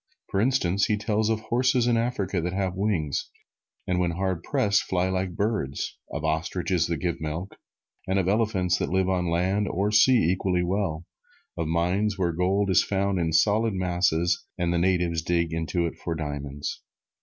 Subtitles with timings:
[0.31, 3.29] For instance, he tells of horses in Africa that have wings,
[3.85, 7.55] and when hard pressed, fly like birds; of ostriches that give milk,
[8.07, 11.05] and of elephants that live on land or sea equally well;
[11.55, 15.95] of mines where gold is found in solid masses and the natives dig into it
[15.99, 16.81] for diamonds.